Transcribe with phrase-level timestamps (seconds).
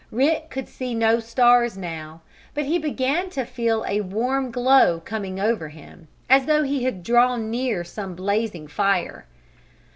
[0.09, 2.21] Rick could see no stars now,
[2.55, 7.03] but he began to feel a warm glow coming over him, as though he had
[7.03, 9.27] drawn near some blazing fire.